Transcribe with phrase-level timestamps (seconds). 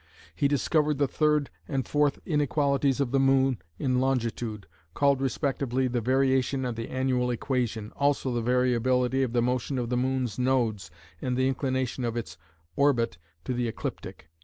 [0.33, 6.01] He discovered the third and fourth inequalities of the moon in longitude, called respectively the
[6.01, 10.89] variation and the annual equation, also the variability of the motion of the moon's nodes
[11.21, 12.35] and the inclination of its
[12.75, 14.31] orbit to the ecliptic.